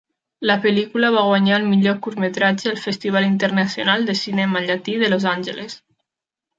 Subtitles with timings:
[0.51, 5.33] La pel·lícula va guanyar el millor curtmetratge al Festival Internacional de Cinema Llatí de Los
[5.39, 5.83] Angeles.